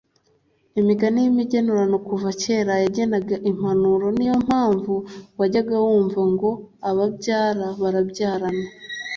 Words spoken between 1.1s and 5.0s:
y’imigenurano kuva na kera yagenaga impanuro niyo mpamvu